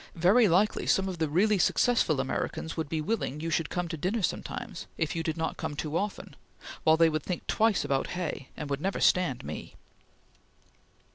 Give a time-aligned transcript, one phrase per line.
[0.15, 3.95] Very likely some of the really successful Americans would be willing you should come to
[3.97, 6.35] dinner sometimes, if you did not come too often,
[6.83, 9.75] while they would think twice about Hay, and would never stand me."